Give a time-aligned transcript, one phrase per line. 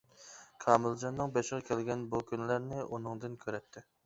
[0.63, 3.87] كامىلجاننىڭ بېشىغا كەلگەن بۇ كۈنلەرنى ئۇنىڭدىن كۆرەتتى.